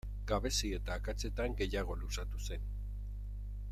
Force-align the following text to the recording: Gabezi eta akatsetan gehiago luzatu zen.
Gabezi 0.29 0.71
eta 0.77 0.95
akatsetan 1.01 1.55
gehiago 1.61 2.01
luzatu 2.01 2.43
zen. 2.49 2.69